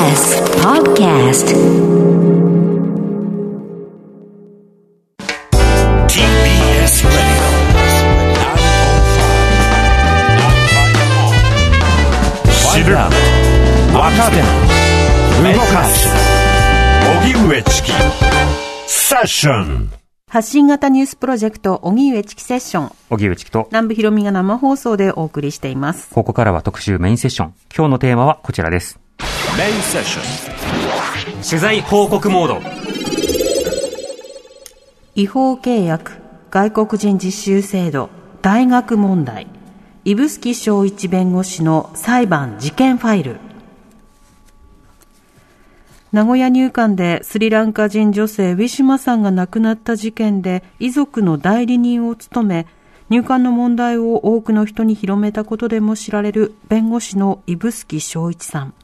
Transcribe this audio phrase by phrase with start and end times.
[0.00, 1.48] TBS Podcast
[6.08, 7.12] TBS Radio
[12.72, 12.96] 知る
[13.92, 14.40] 若手
[15.52, 16.08] 動かす
[17.22, 17.92] 荻上チキ
[18.86, 19.90] セッション
[20.30, 22.92] 発信型ニュースプロジェクト、荻上チキセッション。
[23.10, 26.08] 荻上チキと、南部ひろみが生放送でお送りしています。
[26.14, 27.54] ここからは特集メインセッション。
[27.76, 29.00] 今日のテーマはこちらです。
[29.58, 32.60] メインセッション取材報告モード。
[35.14, 36.12] 違法契約、
[36.50, 38.10] 外国人実習制度、
[38.42, 39.48] 大学問題、
[40.04, 43.36] 指宿正一弁護士の裁判事件ファイル。
[46.12, 52.66] 名古屋入管でスリランカ人女性ウィシュマさんが亡くなった事件で遺族の代理人を務め、
[53.10, 58.74] 入管の問題を多くの人に広めたことでも知られる弁護士の指宿正一さん。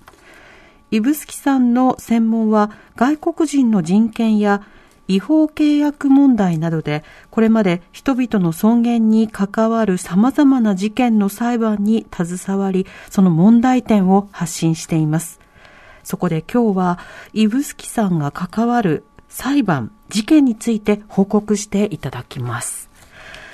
[0.90, 4.62] 指宿さんの専門は外国人の人権や
[5.08, 15.40] 違法契約問題などで、これまで人々の尊厳に関わる様々な事件の裁判に携わり、その問題点を発信しています。
[16.02, 16.98] そこで今日は、
[17.32, 22.88] 指宿さんが関わる裁判、事件について報告していただきます。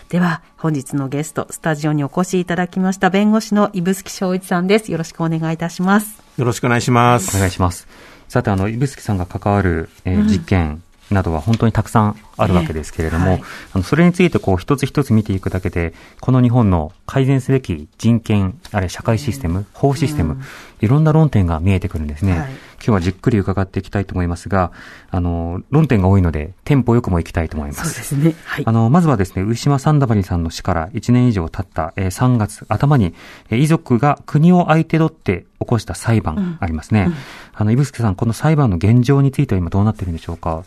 [0.08, 4.92] では、本日のゲスト、スタジオにお越しいただきました弁護士の指宿正一さんです。
[4.92, 6.22] よろしくお願いいたします。
[6.38, 7.36] よろしくお願いします。
[7.36, 7.86] お願いします。
[8.28, 13.42] さて、あの、指宿さんが関わる、えー実験などは本当にたくさんあるわけですけれども、ええはい
[13.75, 20.42] あのそれについてこう一つ一つ見ていくだけで、この日本の改善すべき人権、あるいは社会システム、法システム、
[20.81, 22.39] いろんな論点が見えてくるんですね。
[22.39, 22.50] はい
[22.84, 24.72] 今日はじっくり伺っていきたいと思いますが、
[25.09, 27.77] あの、論点が多いので、テンポよくもいきたいと思いま。
[27.77, 28.34] そうですすね。
[28.44, 28.72] はいあ。
[28.72, 33.14] の、まずはですね、上島三田バリさんの死から1年以上経った、えー3月頭に、
[33.50, 37.09] えー遺族が国を相手取って起こした裁判ありますね。
[37.55, 40.64] あの、指宿さん、この裁判の現状については今どうなってるんでしょうか？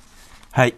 [0.55, 0.75] はい。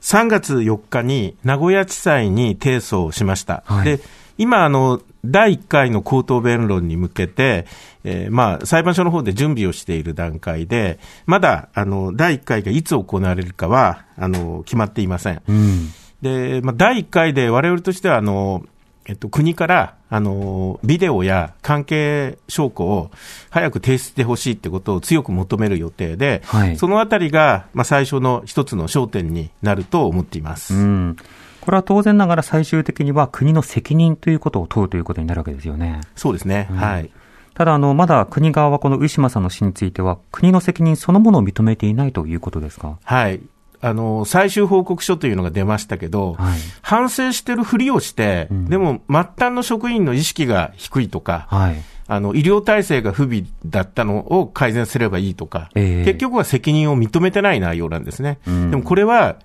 [0.00, 3.62] 3月4日に名古屋地裁に提訴をしました。
[3.64, 4.00] はいで、
[4.38, 7.66] 今、あの、第1回の口頭弁論に向けて、
[8.02, 15.42] えーまあ、裁判所の方で準備をしている段階で、まだ、あの、第1回がいつ行われるかは、あの、決まっていません。
[15.46, 15.90] うん。
[16.22, 18.64] で、まあ、第1回で我々としては、あの、
[19.10, 23.10] えっと、国から、あの、ビデオや関係証拠を
[23.50, 30.74] 早く提出してほしいってことを強く求める予定で、はいそのあたりが、まあ、最初の一つの焦点になると思っています。
[30.74, 31.16] うん。
[31.60, 36.00] これは当然ながら最終的には国の責任ということを問うということになるわけですよね。
[36.14, 36.68] そうですね。
[36.72, 37.10] はい。
[37.54, 42.96] ただ、あの、まだ国側はこの上島さんの死については、国の責任そのものを認めていないということですか？
[43.02, 43.40] はい。
[43.82, 46.58] あの、最終報告書というのが出ましたけど、はい。
[46.82, 51.82] 反省してるふりをして、んでも末端の職員の意識が低いとか、はい。
[52.06, 58.38] あの、医療体制が不備だったのを改善すればいいとか、ええ結局は責任を認めてない内容なんですね。
[58.46, 59.36] うんでもこれは、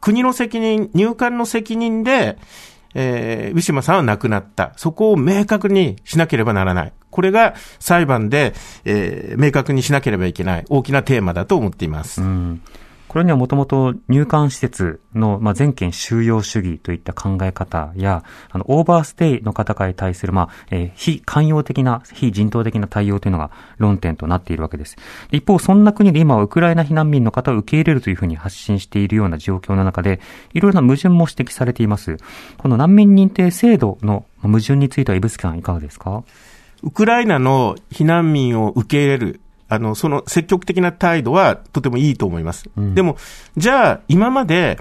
[0.00, 2.38] 国の責任、入管の責任で、
[2.94, 4.72] えー、ウィシュマさんは亡くなった。
[4.76, 6.92] そこを明確にしなければならない。
[7.10, 12.20] これが裁判で、えー明確にしなければいけない大きなテーマだと思っています。
[12.20, 12.62] うん
[13.10, 24.96] これにはもともと入管施設の、ま、全県収容主義といった考え方や、あの、オーバーステイの方々に対する、まあ、えー非寛容的な、非人道的な対応というのが論点となっているわけです。
[25.32, 30.20] 一方、そんな国で今はウクライナ避難民の方を受け入れるというふうに発信しているような状況の中で、
[30.52, 32.16] いろいろな矛盾も指摘されています。
[32.58, 36.22] この難民認定制度の矛盾については、イブスキさんいかがですか？
[36.84, 42.68] ウクライナの避難民を受け入れる、あの、その積極的な態度はとてもいいと思います。
[42.78, 43.16] んでも、
[43.56, 44.78] じゃあ、今まで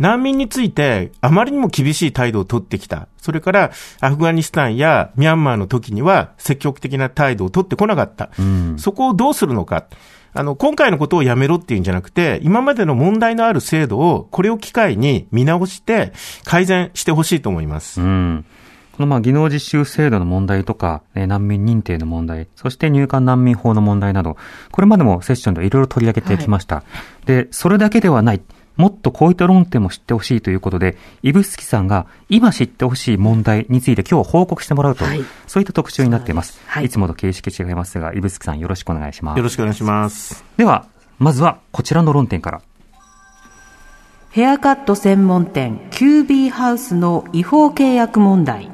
[0.00, 3.06] 難民についてあまりにも厳しい態度を取ってきた。
[3.18, 3.70] それから、
[4.00, 8.30] アフガニスタンやミャンマーの時には積極的な態度を取ってこなかった。
[8.36, 8.74] うん。
[8.78, 9.86] そこをどうするのか。
[10.34, 16.12] あの、今回のことをやめろっていうんじゃなくて、今までの問題のある制度を、これを機会に見直して、
[16.44, 18.00] 改善してほしいと思います。
[18.00, 18.44] うん。
[18.92, 24.36] このまあ技能実習制度の問題とか、えー難民認定の問題、そして入管難民法の問題など、
[24.70, 26.82] これまでもセッションでいろいろ取り上げてきました。
[27.24, 28.42] で、それだけではない。
[28.76, 36.52] もっとこういった論点も知ってほしいということで、指宿さんが今知ってほしい問題について今日報告してもらうと、はいそういった特集になっています。
[36.54, 39.36] すはいいつもと形式違いますが、指宿さんよろしくお願いします。
[39.38, 40.44] よろしくお願いします。
[40.56, 40.86] では、
[41.18, 42.62] まずはこちらの論点から。
[44.30, 48.70] ヘアカット専門店 QB ハウスの違法契約問題。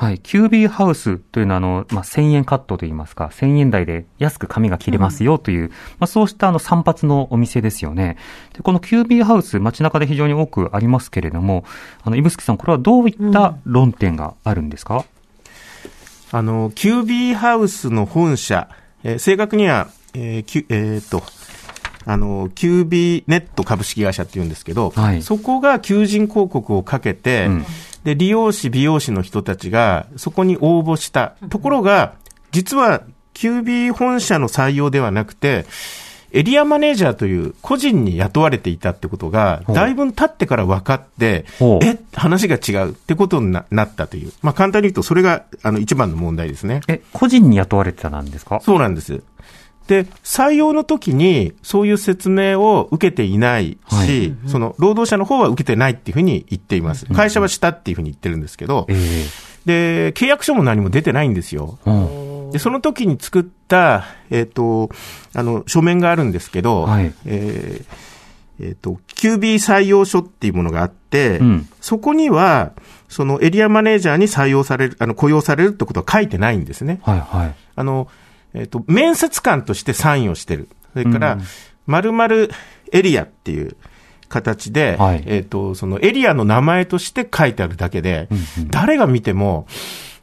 [0.00, 0.18] はい。
[0.18, 5.68] キュービーハウスというのは、あの、まあ、1000円カットといいますか、1000円台で安く髪が切れますよという、
[5.98, 8.16] まあ、そうしたあの散髪のお店ですよね。
[8.54, 11.66] で、このキュービーハウス、街中で非常に多くありますけれども、
[12.02, 15.04] あの、指宿さん、これはどういった論点があるんですか、
[16.32, 18.70] あの、QB ハウスの本社、
[19.04, 21.22] えー正確には、えーきゅえーっと、
[22.06, 25.20] あの、キュービーネット株式会社って言うんですけど、はい。
[25.22, 27.66] そこが求人広告をかけて、うん
[28.04, 31.34] で、利用士、美容師の人たちがそこに応募した。
[31.50, 32.14] ところが、
[32.52, 33.02] 実は、
[33.34, 35.64] キュービー本社の採用ではなくて、
[36.32, 41.44] エリアマネージャーという個人に雇われていたってことが、だいぶ経ってから分かって
[41.82, 44.32] え、話が違うってことにななったという。
[44.42, 46.82] まあ簡単に言うと、それが、あの、一番の問題ですね。
[46.86, 48.60] え、個人に雇われてたなんですか？
[48.60, 49.22] そうなんです。
[49.86, 57.06] で、採用の時に、そういう説明を受けていないし、はいその、労働者の方は受けてないっていうふうに言っています。
[57.06, 61.78] 会社はしたっていうふうに言ってるんですけど、ええで、契約書も何も出てないんですよ。
[61.84, 62.50] うん。
[62.50, 64.90] で、その時に作った、えっ、と、
[65.34, 68.10] あの、書面があるんですけど、はいえー
[68.62, 72.72] えっ、と、QB 採用書っていうものがあって、うんそこには、
[73.08, 77.00] そのエリアマネージャーに採用される、あの、雇用されるってことは書いてないんですね。
[77.02, 77.54] はいはい。
[77.74, 78.08] あの、
[78.54, 80.68] えっ、と、面接官としてサインをしてる。
[80.92, 81.38] それから、
[81.86, 82.50] 〇〇
[82.92, 83.76] エリアっていう
[84.28, 85.22] 形で、はい。
[85.26, 88.70] えっ、と、そのエリアの名前として書いてあるだけで、うんうん。
[88.70, 89.66] 誰が見ても、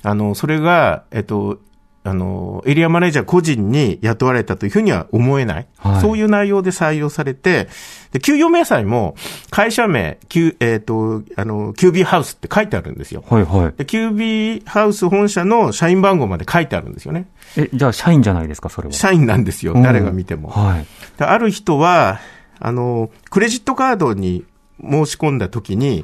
[0.04, 1.60] あの、それが、えっ、と、
[2.08, 5.68] あの、エリアマネージャー個人に雇われたというふうには思えない。
[5.78, 7.68] はいそういう内容で採用されて、
[8.12, 9.16] で、給与明細も、
[9.50, 13.24] 会社名、キュえっ、と、あの、キュービーハウスって書いてあるんですよ。
[13.28, 13.74] はいはい。
[13.78, 17.28] で、キュービーハウス本社の社員番号まで書いてあるんですよね。
[17.58, 18.94] え、じゃあ社員じゃないですか、それは。
[18.94, 20.50] 社員なんですよ、うん誰が見ても。
[20.50, 20.86] はい。
[21.18, 22.20] である人は、
[22.60, 24.46] あの、クレジットカードに
[24.82, 26.04] 申し込んだ時に、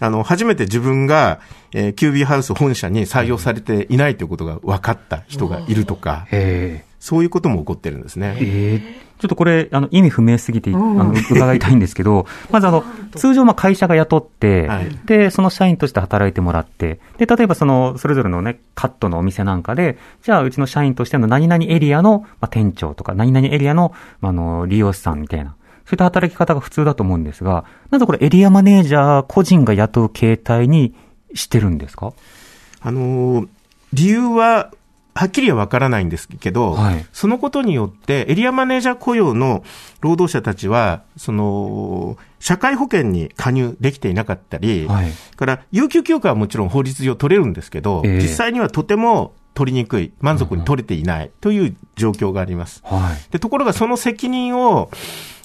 [0.00, 1.40] あの、初めて自分が、
[1.72, 8.36] えー、キュービーハウス本社に採用されていないということが分かった人がいるとか、えそういうことも起こってるんですえね。
[8.40, 12.84] ええちょっとこれ、あの、意味不明すぎて、 あの、伺いたいんですけど、まずあの、
[13.14, 14.98] 通常、まあ、会社が雇って、はい。
[15.06, 25.54] で、その社員として働いてもらって、で、例えばその、それぞれのね、カットのお店なんかで、じゃあ、うちの社員としての何々エリアの、まあ、店長とか、何々エリアの、まああの、利用師さんみたいな、
[25.86, 30.94] そういった働き方が普通だと思うんですが、なぜこれエリアマネージャー個人が雇う形態に
[31.32, 32.12] してるんですか？
[32.80, 33.48] あのー
[33.92, 34.72] 理由は、
[35.14, 39.62] はっきりは分からないんですけど、はいそのことによって、エリアマネージャー雇用の
[40.00, 45.12] 労働者たちは、その、社会保険に加入できていなかったり、はい。
[45.36, 52.82] から、有給休暇はもちろん法律上取れるんですけど、ええ実際にはとても取りにくい、満足に取れていないという状況があります。
[52.84, 53.32] はい。
[53.32, 54.90] でところがその責任を、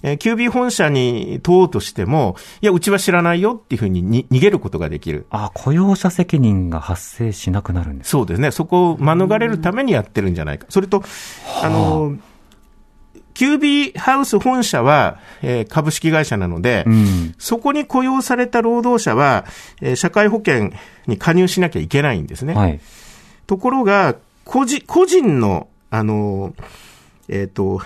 [0.04, 5.26] えー、QB 本社に問おうとしても、いや、うちは知らないよっていうふうにに逃げることができる。
[5.30, 8.52] あ、雇用者責任が発生しなくなるんですそうですね。
[8.52, 10.66] そこを免れるためにやってるんじゃないか。
[10.70, 11.04] それと、
[11.64, 12.18] あの、
[13.34, 17.36] QB ハウス本社は、えー株式会社なので、うん。
[17.38, 19.46] そこに雇用された労働者は、
[19.82, 20.72] えー社会保険
[21.08, 22.54] に加入しなきゃいけないんですね。
[22.54, 22.80] はい。
[23.48, 24.16] ところが、
[24.46, 26.54] 個人、個人の、あの、
[27.30, 27.82] えっ、と、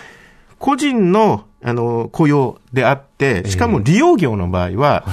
[0.65, 5.05] 個人の、あの、雇用であって、しかも利用業の場合は、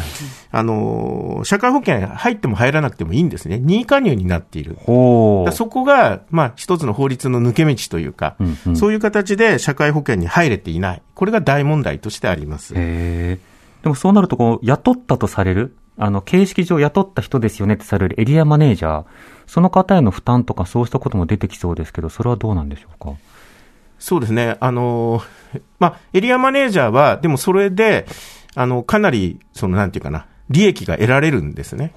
[0.51, 3.59] あの、社会保険入っても入らなくてもいいんですね。
[3.59, 4.79] 任意加入になっている。
[5.53, 11.03] そこが、まあ、一つの法律の抜け道というか、うんうんそういう形で社会保険に入れていない。
[11.15, 12.73] これが大問題としてあります。
[13.83, 19.05] でもそうなると、こう、雇ったとされる、あの、形式上雇った人ですよねってされるエリアマネージャー、
[19.47, 23.13] その方への負担とかそうしたことも出てきそうですけど、それはどうなんでしょうか？
[24.03, 24.57] そうですね。
[24.59, 25.23] あの、
[25.79, 28.06] まあ、エリアマネージャーは、でもそれで、
[28.56, 31.93] あの、かなり、その、なんていうかな、利益が得られるんですね。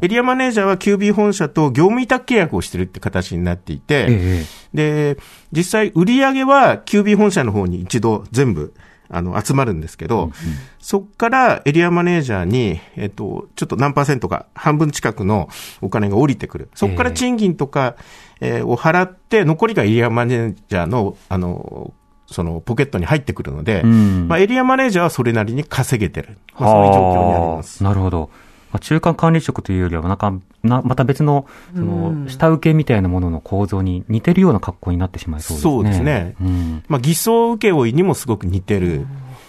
[0.00, 5.14] エリアマネージャーは QB 本社と業務委託契約をしてるって形になっていて、ええ。
[5.14, 5.18] で、
[5.52, 8.72] 実際売り上げは QB 本社の方に一度全部、
[9.10, 10.32] あの、集まるんですけど、
[10.78, 15.50] そっからエリアマネージャーに、えっと、ちょっと何パーセントか、半分近くの
[15.82, 16.70] お金が降りてくる。
[16.74, 21.92] そっから賃金とか、えーを払って、残りがエリアマネージャーの、あの、
[22.26, 26.38] そのポケットに入ってくるので、うんまあ、エリアマネージャーはそれなりに稼げてる。
[26.58, 27.82] まあ、そういう状況にあります。
[27.84, 28.30] はあなるほど。
[28.72, 30.32] まあ、中間管理職というよりは、なんか、
[30.64, 35.72] な、また別の、その、下請けみたいなものの構造に似てるような格好になってしまいそうですね。
[35.72, 36.82] そうですねうん。
[36.88, 39.06] まあ、偽装請負にもすごく似てる。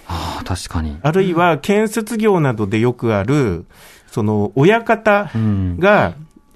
[0.08, 1.00] ああ、確かに。
[1.02, 3.66] あるいは建設業などでよくある、
[4.12, 5.80] その親方うん。
[5.80, 6.14] が、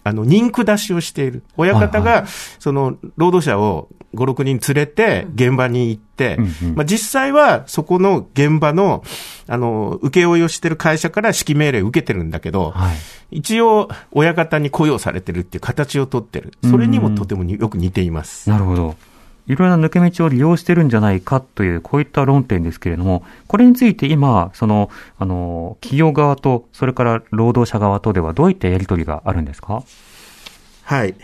[0.09, 1.43] あの、人区出しをしている。
[1.57, 2.25] 親方はいが、
[2.59, 6.37] その、労働者を5、6人連れて、現場に行って
[6.75, 9.03] まあ、実際は、そこの現場の、
[9.47, 12.95] あの、請負いをしてる会社から指揮命令を受けてるんだけど、はい。
[13.31, 16.53] 一応、親方に雇用されてるっていう形をとってる。
[16.69, 18.49] それにもとてもによく似ています。
[18.49, 18.95] なるほど。
[19.49, 29.83] いろいろな抜け道を利用してるんじゃないかという、こういった論点ですけれども、これについて今、その、あの、企業側と、それから労働者側とではどういったやり取りがあるんですか？
[30.83, 31.15] はい。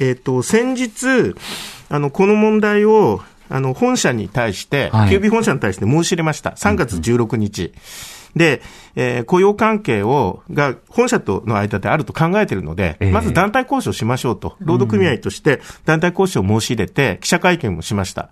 [0.00, 1.34] えっ、と、先日、
[1.88, 6.50] あの、この問題を、ああの、本社に対して、はいキュービー本社に対して申し入れました。
[6.50, 7.72] 3月16日。
[8.36, 8.62] で、
[8.96, 18.28] えー雇用関係を、が、本社との間であると考えているので、ええまず団体交渉しましょうと、労働組合として団体交渉を申し入れて、記者会見もしました。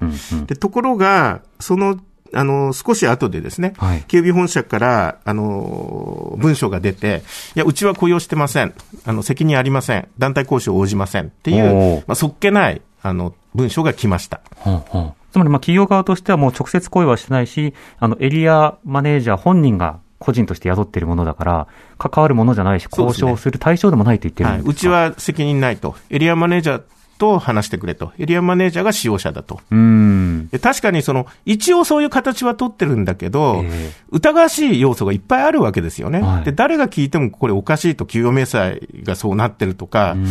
[0.47, 1.99] で、ところが、その、
[2.35, 7.23] あの、少し後でですね、はい警備本社から、あの、文書が出て、
[7.55, 8.75] いや、うちは雇用してません。
[9.05, 10.09] あの、責任ありません。
[10.19, 11.27] 団体交渉応じません。
[11.27, 14.41] っていおうー、まあ、そっけない、あの、文書が来ました。
[14.57, 21.67] ほうほうつまり、まあ、企業側としてはもう直接行為はしてないし、あの、エリアマネージャー本人が個人として雇っているものだから、
[21.99, 24.59] 関わるものじゃないし、交渉する対象でもないと言ってるんはい。
[24.59, 25.97] ですかうち、は責任ないと。
[26.11, 26.83] エリアマネージャー
[27.19, 28.13] と話してくれと。
[28.19, 29.61] エリアマネージャーが使用者だと。
[29.71, 30.49] うーん。
[30.49, 36.21] で確かにその、一応そういう形は取ってるんだけど、ええ疑わしい要素がいっぱいあるわけですよね。
[36.21, 40.27] はいで、誰が聞いてもこれおかしいと、給与明細がそうなってるとか、うん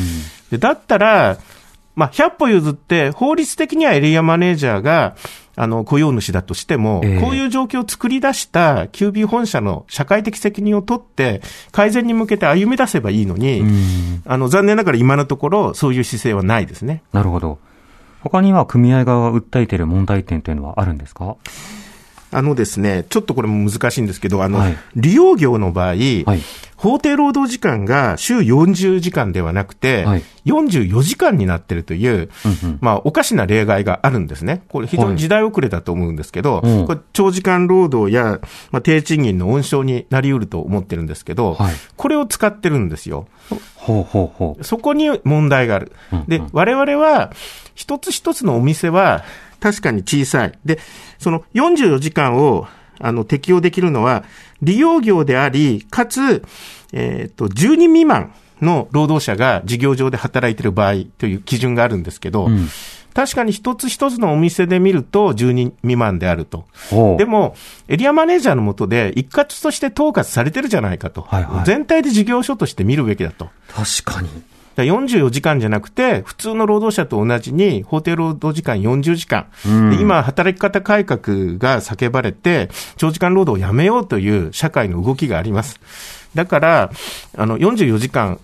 [0.51, 1.37] でだったら、
[1.95, 5.15] まあ、100歩譲って、法律的にはエリアマネージャーが、
[5.57, 17.03] あの、雇用主だとしても、ええこういう状況を作り出した QB 本社の社会的責任を取って、改善に向けて歩み出せばいいのに、うんあの、残念ながら今のところ、そういう姿勢はないですね。
[17.11, 17.59] なるほど。
[18.21, 21.35] 他には組合側が訴えている問題点というのはあるんですか？
[22.31, 25.97] あのですね、ちょっとこれも難しいんですけど、あの、はい利用業の場合、はい。
[26.75, 32.31] 法定労働時間が週40時間ではなくて、はい44時間になってるという、
[32.63, 34.63] うんうんまあ、おかしな例外があるんですね。
[34.69, 38.39] これ非常に時代遅れだと思うんですけど、うんこれ長時間労働や、
[38.71, 43.27] まあ、低賃金の温床になり得ると思ってるんですけど、はいこれを使ってるんですよ。
[43.75, 44.63] ほうほうほう。
[44.63, 45.91] そこに問題がある。
[46.27, 47.31] で、我々は、
[47.75, 49.23] 一つ一つのお店は、
[49.61, 50.59] 確かに小さい。
[50.65, 50.79] で、
[51.19, 52.67] その44時間を、
[52.99, 54.25] あの、適用できるのは、
[54.61, 56.43] 利用業であり、かつ、
[56.91, 62.67] えっ、と、10人未満の労働者が事業上で働いている場合という基準があるんですけど、うん
[63.13, 66.65] 確かに一つ一つのお店で見ると10人未満であると。
[67.17, 67.55] でも、
[67.87, 71.21] エリアマネージャーの下で一括として統括されてるじゃないかと。
[71.23, 73.49] はいはい全体で事業所として見るべきだと。
[73.67, 74.29] 確かに。
[74.75, 79.47] だから44時間じゃなくて、普通の労働者と同じに、法定労働時間40時間。
[79.65, 85.79] うんで今、働き方改革が叫ばれて、長時間労働をやめようという社会の動きがあります。
[86.35, 86.91] だから、
[87.37, 88.39] あの、44時間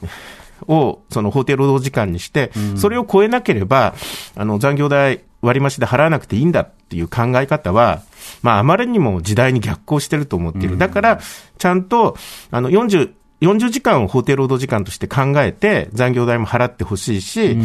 [0.67, 3.95] を、その法定労働時間にして、それを超えなければ、
[4.35, 8.01] あの、残業代割増で払わなくていいんだっていう考え方は、
[8.41, 10.77] まあ、あまりにも時代に逆行してると思っている。
[10.77, 11.19] だから、
[11.57, 12.17] ちゃんと、
[12.51, 17.55] あの、40、40時間を法定労働時間として考えて、残業代も払ってほしいし、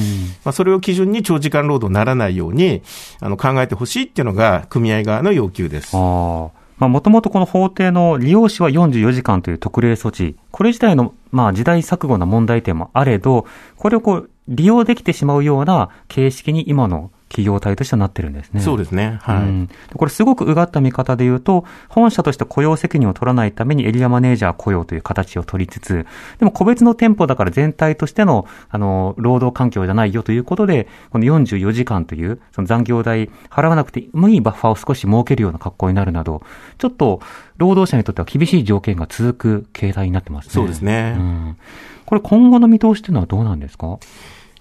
[0.44, 2.82] まあ、それを基準に長時間労働にならないように、
[3.20, 5.96] あの、考えてほしいっていうのが、組合側の要求です。
[5.96, 6.62] ああ。
[6.78, 18.60] まあ、もともとこの法定の利用者は44時間という特例措置、これ自体の、まあ、時代錯誤な問題点もあれど、これをこう、利用できてしまうような形式に今の企業体としてはなってるんですね。
[18.60, 19.18] そうですね。
[19.22, 19.36] はい。
[19.38, 26.06] うんこれすごくうがった見方で言うと、本社として雇用責任を取らないためにエリアマネージャー雇用という形を取りつつ、
[26.38, 36.42] でも個別の店舗だから全体としての、あの、労働環境じゃないよということで、この44時間という、その残業代払わなくてもいいバッファーを少し設けるような格好になるなど、
[36.76, 37.20] ちょっと
[37.56, 40.50] 労働者にとっては厳しい条件が続く形態になってますね。
[40.52, 41.14] そうですね。
[41.16, 41.56] うん
[42.04, 43.96] これ今後の見通しというのはどうなんですか？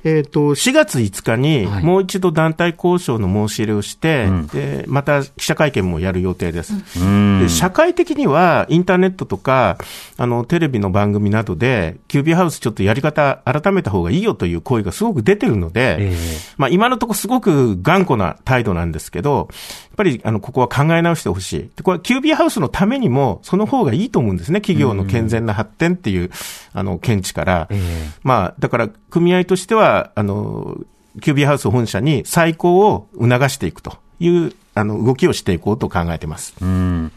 [0.03, 6.73] えっ、と、4月5日にはい、もう一度団体交渉の申し入れをして、うんで、また記者会見もやる予定です。
[6.99, 9.77] うんで社会的には、インターネットとか、
[10.17, 16.15] あの、テレビの番組などで、キュービーハウスちょっとやり方改めた方がいいよという声がすごく出てるので、ええ
[16.57, 19.49] まあ今のところすごく頑固な態度なんですけど、
[19.91, 21.69] やっぱりあの、ここは考え直してほしい。
[21.75, 24.61] で、これはキュービーハウスのためにも、その方がいいと思うんですね。
[24.61, 26.31] 企業の健全な発展っていう、
[26.73, 27.67] あの、見地から。
[27.69, 30.77] ええまあ、だから、組合としては、あの、
[31.21, 36.53] キュービーハウス本社に再考を促していくという、あの、動きをしていこうと考えてます。
[36.61, 37.11] うん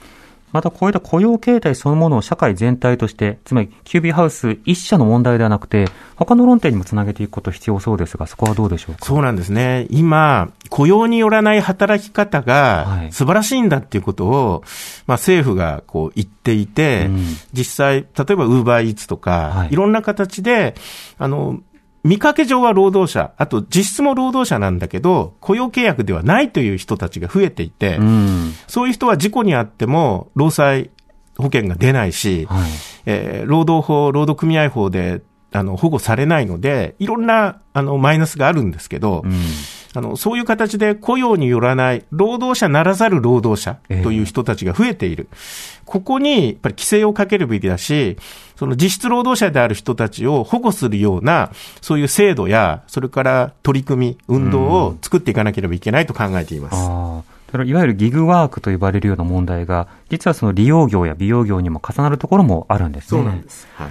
[0.54, 9.04] またこういった雇用形態そのものを社会全体として、つまりキュービーハウス一社の問題ではなくて、他の論点にもつなげていくこと必要そうですが、そこはどうでしょうか？
[9.04, 9.88] そうなんですね。
[9.90, 14.62] 今、雇用によらない働き方はいが素晴らしいんだっていうことを、
[15.09, 20.76] まあ政府がこう言っていて、うん実際、例えばウーバーイーツとか、はいい、ろんな形で、
[21.19, 21.59] あの、
[22.05, 28.53] 見かけ上は労働者、あと実質も労働者なんだけど、雇用契約ではないという人たちが増えていて、うん。
[28.69, 30.91] そういう人は事故にあっても、労災
[31.39, 32.71] 保険が出ないし、はい。
[33.07, 39.33] えー労働法、労働組合法で、あの、保護されないので、いろんな、あの、マイナスがあるんですけど、うん。
[39.95, 45.29] あの、そういう形で雇用によらない、労働者ならざる労働者という人たちが増えている。
[45.85, 48.17] ここに、やっぱり規制をかけるべきだし、
[48.57, 56.77] その実質労働者である人たちを保護するような、そういう制度や、それから取り組み、運動を作っていかなければいけないと考えています。
[57.55, 63.21] いわゆるギグワークと呼ばれるような問題が、実はその利用業や美容業にも重なるところもあるんですね。
[63.21, 63.69] そうなんです。
[63.77, 63.89] はい。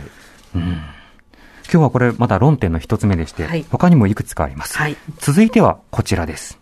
[1.74, 4.78] 今日はこれまだ論点の一つ目でして、はい他にもいくつかあります。
[4.78, 6.60] はい続いてはこちらです。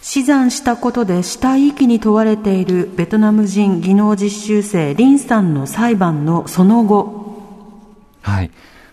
[0.00, 7.42] 死産したことで死体遺棄に問われているベトナム人技能実習生リンさんの裁判のその後、
[8.22, 8.52] はい。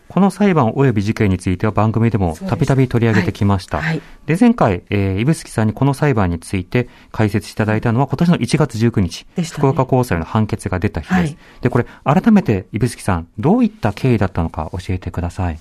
[0.10, 3.78] この裁判及び事件については番組でもたびたび取り上げてきました。
[3.78, 11.20] はいはいで、前回、えー、指宿さんにこの裁判について解説していただいたのは今年の1月19日、ね福岡高裁の判決が出た日です。
[11.20, 15.60] はいで、これ、改めて指宿さん、どういった経緯だったのか教えてください。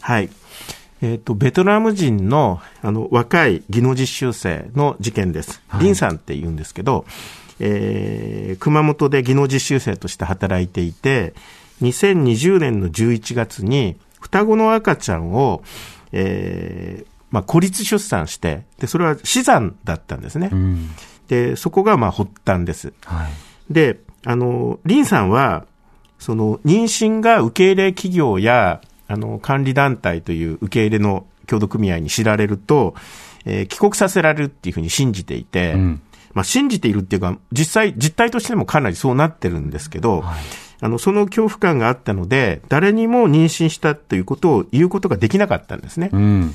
[0.00, 0.28] はい。
[1.00, 5.62] えっ、と、ベトナム人の、あの、若い技能実習生の事件です。
[5.68, 7.06] はいリンさんって言うんですけど、
[7.58, 11.32] えー熊本で技能実習生として働いていて、
[11.82, 15.62] 2020年の11月に、双子の赤ちゃんを、
[16.12, 20.48] えーまあ、孤立出産して、で、それは死産だったんですね。
[20.50, 20.90] うん。
[21.28, 22.92] で、そこが、まあ、発端です。
[23.04, 23.72] はい。
[23.72, 25.66] で、あの、リンさんは、
[26.18, 32.94] その、妊娠が受け入れ企業や、あの、管理団体という受け入れの協同組合に知られると、
[33.44, 36.02] えー帰国させられるっていうふうに信じていて、うん。
[36.34, 40.36] まあ、信じているっていうか、実際、実態としてもかなりそうなってるんですけど、はい。
[40.80, 46.10] あの、その恐怖感があったので、誰にも妊娠したということを言うことができなかったんですね。
[46.12, 46.54] うん。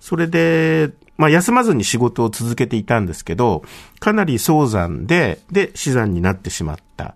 [0.00, 3.62] それで、まあ、休まずに仕事を続けていたんですけど、
[4.00, 7.14] かなり早産で、で、死産になってしまった。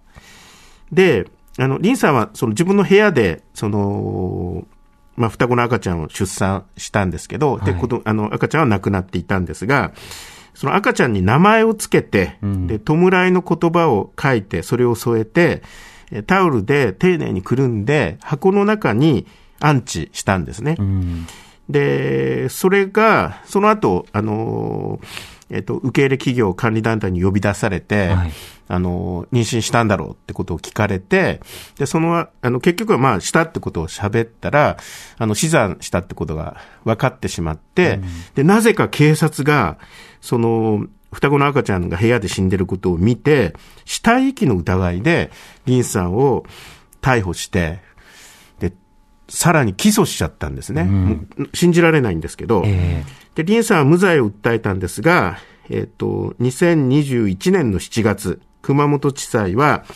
[0.92, 4.66] で、あの、リンさんは、その自分の部屋で、その、
[5.16, 9.92] まあ、双子の赤ちゃんを出産したんですけど、で、あの、赤ちゃんは亡くなっていたんですが、
[10.54, 12.94] その赤ちゃんに名前をつけて、うんで、弔
[13.28, 15.62] いの言葉を書いて、それを添えて、え
[16.26, 19.26] タオルで丁寧にくるんで、箱の中に
[19.60, 20.76] 安置したんですね。
[20.78, 21.26] うん。
[21.68, 25.00] で、それが、その後、あの、
[25.50, 28.32] えっと、受け入れ企業管理団体に呼び出されて、はい
[28.69, 31.40] あの、妊娠したんだろうってことを聞かれて、
[31.78, 34.76] で、その、あの、結局はまあ、したってことを喋ったら、
[35.19, 38.00] あの、死産したってことが分かってしまって、
[38.34, 39.78] で、なぜか警察が、
[40.21, 43.54] その、双子の赤ちゃんが部屋で死んでることを見て、
[43.86, 45.30] 死体遺棄の疑いで、
[45.64, 46.44] リンさんを
[47.00, 47.80] 逮捕して、
[48.58, 48.74] で、
[49.26, 50.84] さらに起訴しちゃったんですね。
[50.84, 53.02] もう信じられないんですけど、え
[53.34, 55.38] で、リンさんは無罪を訴えたんですが、
[55.70, 59.86] えっ、と、2021年の7月、熊本地裁は、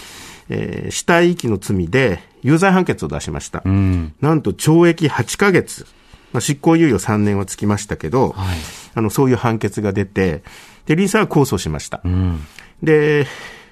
[0.49, 3.63] えー死体遺棄の罪で有罪判決を出しました。
[3.67, 4.15] えうん。
[4.23, 5.87] なんと懲役8ヶ月、
[6.33, 8.59] まあ、執行猶予3年はつきましたけど、はい。
[8.95, 10.43] あの、そういう判決が出て、
[10.91, 12.01] で、リンさんは控訴しました。
[12.03, 12.41] うん。
[12.83, 13.25] で、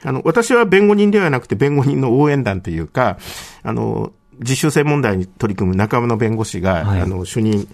[0.05, 3.19] あの、私は弁護人ではなくて弁護人の応援団というか、
[3.65, 7.67] あの、実習生問題に取り組む仲間の弁護士が、はいあの、主任、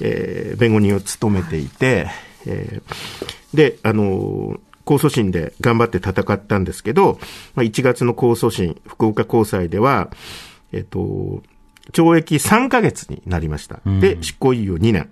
[0.00, 2.08] えー弁護人を務めていて、
[2.44, 7.20] えーで、あの、控訴審で頑張って戦ったんですけど、
[7.54, 10.10] まあ、1月の控訴審、福岡高裁では、
[10.72, 11.44] えっと、
[11.92, 13.78] 懲役3ヶ月になりました。
[14.00, 15.10] で、執行猶予2年。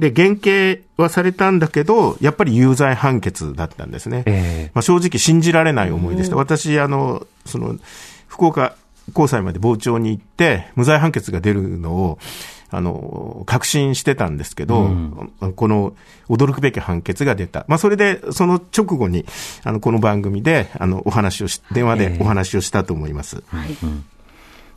[0.00, 4.24] で、減刑はされたんだけど、やっぱり有罪判決だったんですね。
[4.26, 6.36] ええまあ、正直信じられない思いでした。
[6.36, 7.76] 私、あの、その、
[8.26, 8.74] 福岡
[9.12, 12.18] 高裁まで傍聴に行って、無罪判決が出るのを、
[12.70, 14.90] あの、確信してたんですけど、
[15.54, 15.92] この
[16.30, 17.66] 驚くべき判決が出た。
[17.68, 19.26] まあ、それで、その直後に、
[19.64, 23.42] あの、この番組で、あの、お話をし、電話でお話をしたと思います。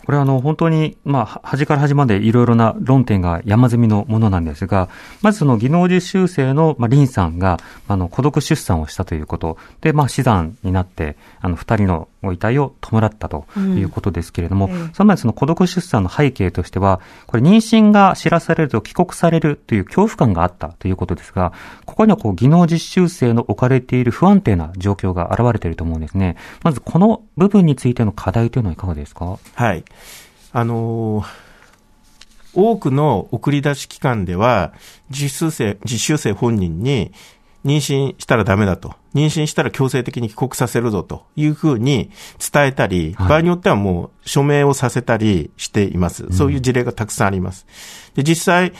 [0.05, 4.89] これはあの本当に、まあ、端から端までいろいろな論点が山積みのものなんですが、
[5.21, 21.53] まずその技能実習生の、まあ、林さんが、あの、孤独出産をしたということ、で、まあ、死産になって、あの、二人のご遺体を弔ったということですけれども、うんええその前にその孤独出産の背景としては、これ妊娠が知らされると帰国されるという恐怖感があったということですが、
[21.85, 26.37] ここにはこう技能実習生の置かれている不安定な状況が現れていると思うんですね。
[26.63, 29.37] まずこの部分についての課題というのはいかがですか？
[29.55, 29.83] はい。
[30.51, 31.25] あのー
[32.55, 34.73] 多くの送り出し機関では、
[35.09, 37.11] 実習生、実習生本人に、
[37.65, 38.95] 妊娠したらダメだと。
[39.13, 42.11] 妊娠したら強制的に帰国させるぞというふうに
[42.51, 46.27] 伝えたり、はい場合によってはもう署名をさせたりしています。
[46.31, 47.65] そういう事例がたくさんあります。
[48.15, 48.73] で、実際、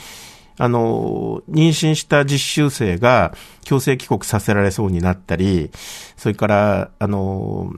[0.58, 5.70] あの、妊娠した実習生が強制帰国させられそうになったり、
[6.16, 7.72] それから、あの、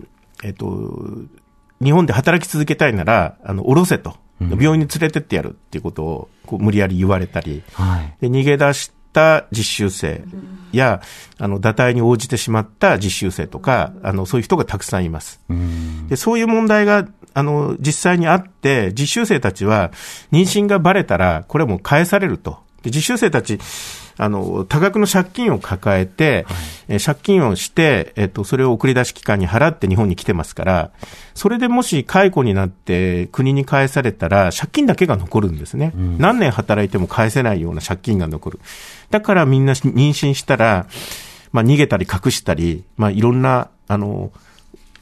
[0.44, 0.98] えっと、
[1.82, 4.16] 日本で働き続けたいなら、あの、降ろせと。
[4.38, 8.16] 病院に連れてってやるっていうことを、こう、無理やり言われたり、はい。
[8.20, 10.22] で、逃げ出しった実習生
[10.72, 11.00] や、
[11.38, 15.40] あの、堕胎に応じてしまった実習生とか、あの、そういう人がたくさんいます。
[16.08, 19.90] で、そういう問題が、あの、実際にあって、実習生たちは、
[20.32, 22.65] 妊娠がバレたら、これはもう返されると。
[22.86, 23.58] で、実習生たち、
[24.18, 26.46] あの、多額の借金を抱えて、
[26.88, 30.90] えー借金をして、えっと、それを送り出し機関に払って日本に来てますから、
[31.34, 35.92] それでもし解雇になって国に返されたら、借金だけが残るんですね。
[36.18, 38.60] 何年働いても返せないような借金が残る。
[39.10, 40.86] だからみんな妊娠したら、
[41.52, 44.30] まあ逃げたり隠したり、まあいろんな、あの、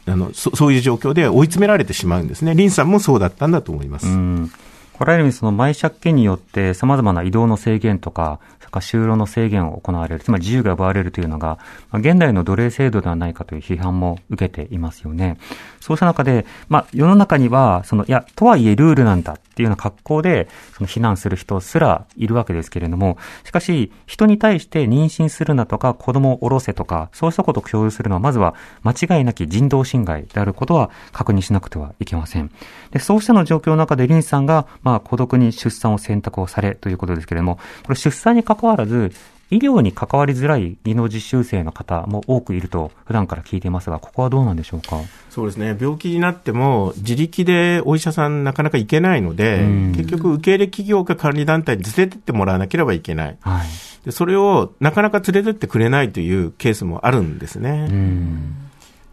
[0.07, 2.55] あの、そそういう状況で追い詰められてしまうんですね。
[2.55, 4.07] リンさんもそうだったんだと思います。
[4.07, 4.51] うん。
[4.95, 11.59] これらにその前借金によって様々な移動の制限とか、それから就労の制限を行われる、つまり自由が奪われるというのが、
[11.93, 15.37] 現代の奴隷制度ではないかという批判も受けていますよね。
[15.85, 32.51] そうした中で、まあ世の中には、その、いや、とはいえルールなんだっていうような格好で、その非難する人すらいるわけですけれども、しかし、人に対して妊娠するなとか、子供を下ろせとか、そうしたことを共有するのは、まずは間違いなき人道侵害であることは確認しなくてはいけません。
[32.91, 39.13] で、そうしたの状況の中で、リンさんが、まあ、孤独に出産を選択をされということですけれども、これ出産に関わらず、
[39.55, 45.01] 医療に関わりづらい技能実習生の方も多くいると普段から聞いていますが、ここはどうなんでしょうか？
[45.31, 45.77] そうですね。
[45.81, 53.37] 病気になっても、自力でお医者さんなかなか行けないので、うん結局受け入れ企業か管理団体に連れてってもらわなければいけない。
[53.41, 53.67] はい。
[54.05, 57.87] でそれをなかなか連れてってくれないというケースもあるんですね。
[57.91, 58.57] うん。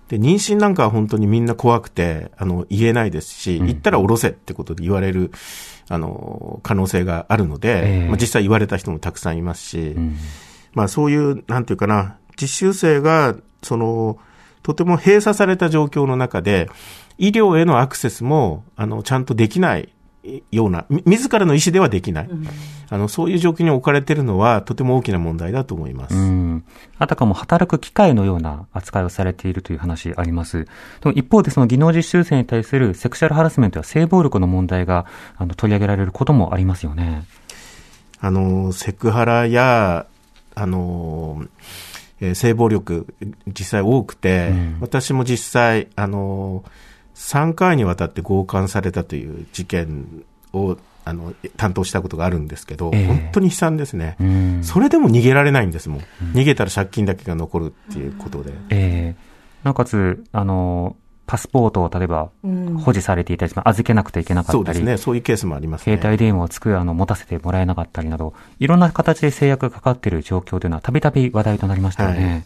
[0.10, 5.32] で、妊娠なんかは本当にみんな怖くて、あの、言えないですし、うん言ったら下ろせってことで言われる、
[5.92, 10.16] あの、可能性があるので、ええまあ、実際言われた人もたくさんいますし、うん。
[10.74, 14.18] まあそういう、なんていうかな、実習生が、その、
[14.64, 16.70] とても閉鎖された状況の中で、
[17.18, 19.94] 医療へのアクセスも、あの、ちゃんとできない
[20.52, 22.30] ような、み自らの意思ではできない。
[22.90, 26.16] あの、そういう状況に置かれているのは、とても大きな問題だと思います。
[26.16, 26.64] うん。
[27.00, 30.66] あたかも働く機会のような扱いをされているという話あります。
[30.66, 30.70] で
[31.06, 35.06] も一方でその技能実習生に対するセクシャルハラスメントや性暴力の問題が
[35.38, 37.24] あの取り上げられることもありますよね。
[38.20, 40.06] あの、セクハラや、
[40.54, 41.44] あの、
[42.20, 43.08] えー性暴力、
[43.48, 46.64] 実際多くて、うん私も実際、あの、
[47.22, 54.18] 3回にわたって強姦されたという事件を、あの、担当したことがあるんですけど、ええ本当に悲惨ですね。
[54.20, 54.64] うん。
[54.64, 56.02] それでも逃げられないんですもん。
[56.34, 58.52] 逃げたら借金だけが残るっていうことで。
[58.70, 59.32] ええ
[59.64, 60.96] なおかつ、あの、
[61.28, 62.30] パスポートを例えば
[62.84, 64.98] 保持されていたり、まあ預けなくてはいけなかったり、そうですね。
[64.98, 65.98] そういうケースもありますね。
[65.98, 72.26] 携帯電話をつく、あの、持たせてもらえなかったりなど、いろんな形で制約がかかっている状況というのはたびたび話題となりましたよね。
[72.26, 72.44] はい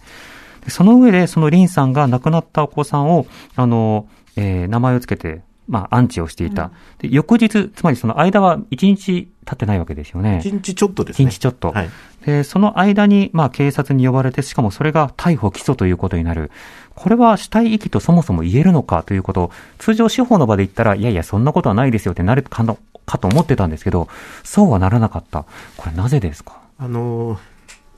[0.65, 6.71] でその上で、そのリンさんが亡くなったお子さんを、あの、えー名前をつけて、まあ、安置をしていた。
[6.99, 10.41] で翌日、つまりその間は1日経ってないわけですよね。
[10.43, 11.27] 1日ちょっとですね。
[11.27, 11.89] 一日ちょっとはい。
[12.25, 16.51] で、その間に、まあ、警察に呼ばれて、しかもそれが逮捕・起訴ということになる。
[16.95, 24.07] これは死体遺棄とそもそも言えるのかということを、通常司法の場で言ったら、いやいや、そんなことはないですよってなるかのかと思ってたんですけど、
[24.43, 25.45] そうはならなかった。
[25.77, 26.59] これなぜですか？
[26.79, 27.37] あの、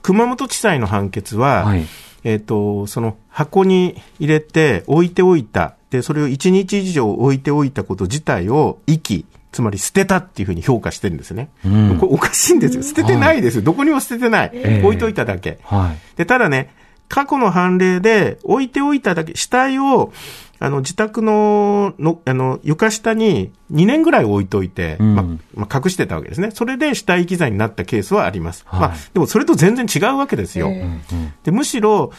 [0.02, 1.86] 熊本地裁の判決は、はい。
[2.24, 5.76] えっ、と、その箱に入れて置いておいた。
[5.90, 11.50] で、それを1日以上置いておいたこと自体を遺棄、つまり捨てたっていうふうに評価してるんですね。
[11.64, 12.82] うんこれおかしいんですよ。
[12.82, 13.62] 捨ててないですよ。
[13.62, 14.50] どこにも捨ててない。
[14.52, 15.58] ええ置いといただけ。
[15.62, 16.16] はい。
[16.16, 16.74] で、ただね、
[17.08, 20.12] 過去の判例で置いておいただけ、死体を、
[20.60, 25.22] あの、自宅の、の、あの、床下に2年ぐらい置いといて、うんま
[25.54, 26.50] まあ、隠してたわけですね。
[26.50, 28.64] それで死体遺棄罪になったケースはあります。
[28.66, 30.68] はいまあ、でもそれと全然違うわけですよ。
[30.68, 31.00] うんうん
[31.44, 32.12] で、むしろ、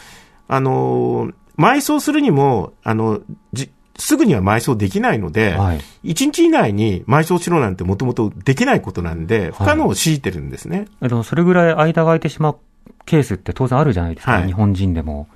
[0.47, 3.19] あのー埋葬するにも、あの、
[3.52, 5.82] じ、すぐには埋葬できないので、はい。
[6.06, 10.88] 1日以内に埋葬しろなんてもともとできないことなんで、不可能を強いてるんですね。
[11.02, 12.58] えっと、それぐらい間が空いてしまう
[13.06, 14.32] ケースって当然あるじゃないですか。
[14.32, 15.28] はい日本人でも。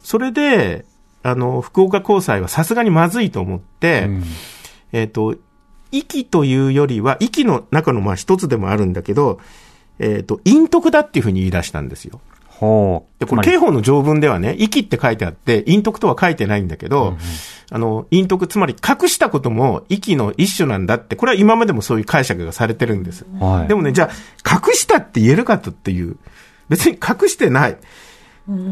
[0.00, 0.84] それで、
[1.24, 4.24] あの、福岡高裁はさすがにまずいと思って、うん
[4.92, 5.34] えっ、と、
[5.90, 9.40] 息というよりは、息の中のまあ一つでもあるんだけど、
[9.98, 12.20] えっ、と、陰徳だっていうふうに言い出したんですよ。
[12.58, 13.20] ほう。
[13.20, 17.16] で、これ刑法の条文ではね、息って書いてあって、陰徳とは書いてないんだけど、
[17.70, 23.26] あの、陰徳、つまり隠したことも息の一種なんだって、これは今までもそういう解釈がされてるんです。
[23.40, 23.68] はい。
[23.68, 24.10] でもね、じゃ
[24.44, 26.16] あ、隠したって言えるかとっていう、
[26.68, 27.76] 別に隠してない。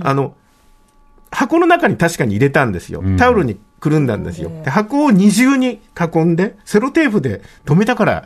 [0.02, 0.34] あの、
[1.30, 3.16] 箱の中に確かに入れたんですようん。
[3.16, 4.50] タオルにくるんだんですよ。
[4.64, 8.24] で箱を二重に囲んで、セロテープで止めたから、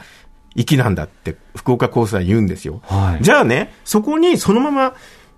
[0.55, 2.81] 息なんだって、福岡高裁言うんですよ。
[2.85, 3.23] はい。
[3.23, 4.95] じゃあね、そこにそのまま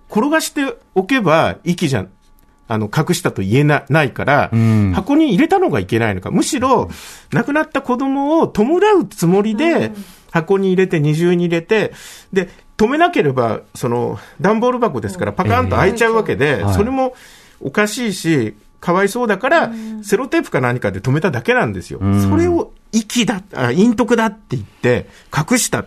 [0.09, 2.07] 転がしておけば、息じゃ、
[2.67, 4.91] あの、隠したと言えなないから、うん。
[4.93, 6.31] 箱に入れたのがいけないのか。
[6.31, 6.89] むしろ、
[7.31, 8.63] 亡くなった子供を弔
[8.99, 9.91] うつもりで、
[10.31, 11.93] 箱に入れて、二重に入れて、
[12.33, 17.13] で、止めなければ、その、段ボール箱ですから、パカンと開いちゃうわけで、えーそれも
[17.61, 19.71] おかしいし、かわいそうだから、
[20.03, 21.99] セロテープか何かで止めただけなんですよ。
[22.01, 22.21] ん。
[22.21, 25.85] それを、息だ、あ、陰徳だって言って、隠した。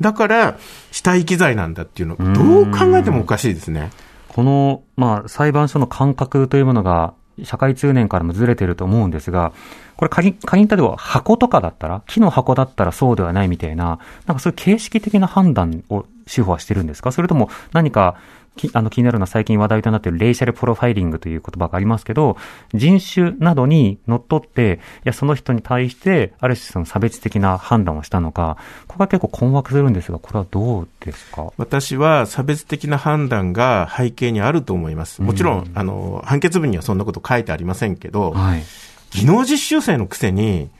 [0.00, 0.58] だから、
[0.90, 3.90] 死体遺棄罪なんだっていうの、どう考えてもおかしいですね。
[4.28, 9.52] この、まあ、裁判所の感覚というものが、社会通念からもずれてると思うんですが、
[9.96, 17.10] これ仮に、仮に例えば箱とかだったら、木の箱だったらそうではないみたいな、なんかそういう形式的な判断を司法はしてるんですか？
[17.10, 18.16] それとも何か、
[18.56, 22.36] きあの気になるのは最近話題となっているレイシャルプロファイリングという言葉がありますけど、
[22.72, 31.52] 人種などにのっとって、いや、その人に対して、ある種その差別的な判断をしたのか、ここが結構困惑するんですが、これはどうですか？
[31.56, 35.22] 私は差別的な判断が背景にあると思います。
[35.22, 38.62] もちろん、あの、判決文にはそんなこと書いてありませんけど、はい。
[39.10, 40.70] 技能実習生のくせに、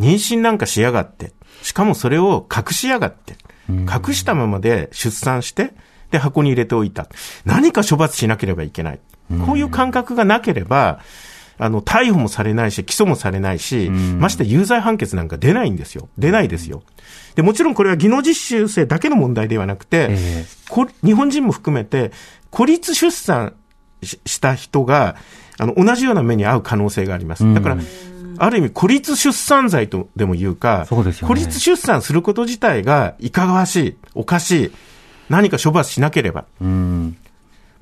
[0.00, 3.36] 妊娠なんかしやがって、しかもそれを隠しやがって、
[3.68, 5.72] 隠したままで出産して、
[6.16, 7.08] で、箱に入れておいた。
[7.44, 9.00] 何か処罰しなければいけない。
[9.44, 11.00] こういう感覚がなければ、
[11.58, 16.08] あの、逮捕もされないし、起訴もされないし、まして有罪判決なんか出ないんですよ。
[16.18, 16.82] 出ないですよ。
[17.34, 22.12] で、もちろんこれは技能実習生だけの問題ではなくて、えこ日本人も含めて、
[22.50, 23.54] 孤立出産
[24.02, 25.16] しした人が、
[25.58, 27.54] あの、同じような目に遭う可能性があります。
[27.54, 27.78] だから、
[28.38, 34.72] ある意味、孤立出産罪とでも言うか、そうね孤立出産すること自体がいかがわしい、おかしい、
[35.28, 36.44] 何か処罰しなければ。
[36.60, 37.16] うん。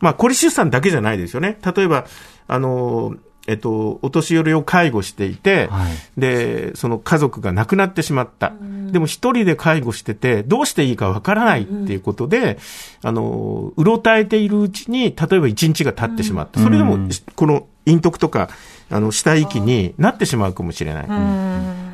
[0.01, 1.59] まあ、孤立出産だけじゃないですよね。
[1.65, 2.07] 例えば、
[2.47, 8.53] あの、えっと、お年寄りを介護していて、はいで、その家族が亡くなってしまった。
[8.91, 12.59] でも一人で介護してて、どうしていいかわからないっていうことで、
[13.03, 16.61] あの、うろたえているうちに、例えば一日が経ってしまった。
[16.61, 16.99] それでも、
[17.37, 18.49] この陰徳とか、
[18.91, 21.09] あの、死体遺棄になってしまうかもしれない。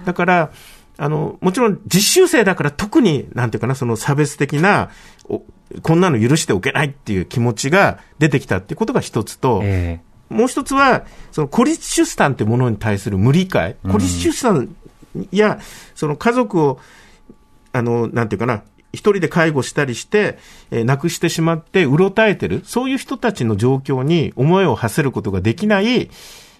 [0.04, 0.50] だから、
[0.98, 5.19] あの、もちろん実習生だから特に、なんていうかな、その差別的な、お
[5.82, 13.76] こんなの許しておけないっていう気持ちが出てきたっていうことが一つと、えもう一つは、その孤立出産ってものに対する無理解。
[13.82, 14.74] 孤立出産
[15.32, 15.58] や、
[15.94, 16.80] その家族を、
[17.72, 18.62] あの、なんていうかな、
[18.92, 20.38] 一人で介護したりして、
[20.70, 26.10] えー亡くしてしまって、うろたえてる、そういう人たちの状況に思いを馳せることができない、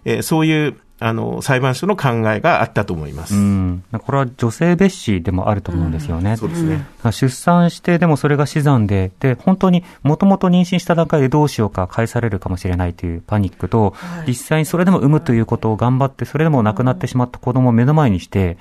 [0.05, 3.35] えーそういう、あの、裁判所の考えがあったと思います。
[3.35, 3.85] えうん。
[3.91, 6.37] これは女性蔑視でもあると思うんですよね。
[6.37, 6.85] そうですね。
[7.11, 13.95] 出産して、でもそれが死産で、で、本当にもともと妊娠した段階でどうしようか返されるかもしれないというパニックと、
[14.27, 18.59] 実際にそれでも産むということを頑張って、それでも亡くなってしまった子供を目の前にして、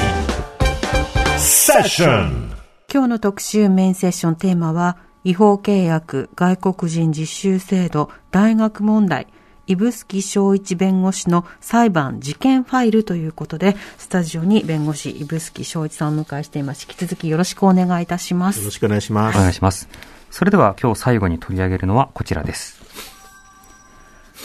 [1.38, 2.46] セッション
[2.92, 9.26] 今日の特集メインセッションテーマは、違法契約、外国人実習制度、大学問題、
[9.66, 16.86] 指宿正一弁護士の裁判事件ファイルということで、スタジオに弁護士指宿正一さんをお迎えしています。
[16.88, 18.70] 引き続きよろしくお願いいたしますよろ。
[18.70, 19.38] しくお願いします。
[19.38, 19.88] お願いします。
[20.30, 22.80] それでは今日最後に取り上げるのはこちらです。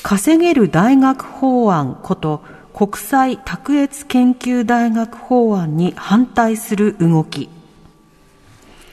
[0.04, 7.50] 稼げる大学法案こと国際卓越研究大学法案に反対する動き。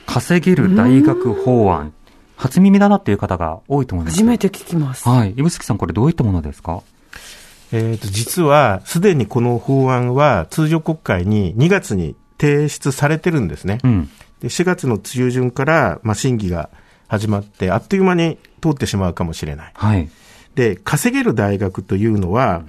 [0.07, 1.93] 稼げる大学法案。
[2.39, 4.17] 初耳だなっていう方が多いと思います。
[4.17, 5.09] 初めて聞きます。
[5.09, 5.35] はい。
[5.37, 6.83] 指宿さん、これどういったものですか？
[7.73, 13.79] えっ、と、実は、すでにこの法案は通常国会に2月に提出されてるんですね。
[13.83, 14.09] うん。
[14.41, 16.71] で4月の中旬から、まあ、審議が
[17.09, 19.73] 始まって、あっという間に通ってしまうかもしれない。
[19.75, 20.09] はい。
[20.55, 22.63] で、稼げる大学というのは、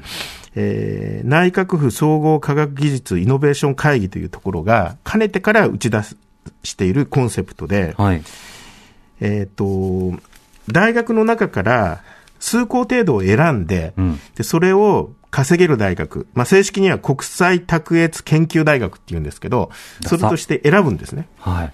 [0.56, 6.18] えー内閣府総合科学技術イノベーション会議というところが、かねてから打ち出す
[6.64, 8.24] しているコンセプトで、はい。
[9.20, 10.14] えっ、と、
[10.72, 12.04] 大学の中から
[12.40, 14.20] 数校程度を選んで、うん。
[14.36, 19.72] で、それを稼げる大学、まあ、正式には国際卓越研究大学っていうんですけど、
[20.06, 21.28] それとして選ぶんですね。
[21.38, 21.72] はい。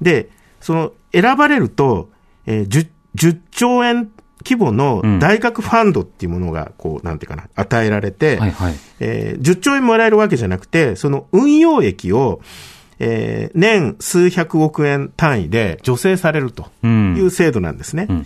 [0.00, 0.28] で、
[0.60, 2.10] その選ばれると、
[2.46, 4.10] えー 10, 10兆円
[4.44, 8.74] 規模の大学ファンドっていうものが、こう、なんていうかな、与えられて、はいはい。
[9.00, 12.40] えー10兆円もらえるわけじゃなくて、その運用益を、
[13.00, 17.16] えー年数百億円単位で助成されるとうん。
[17.16, 18.06] いう制度なんですね。
[18.08, 18.24] うんうん。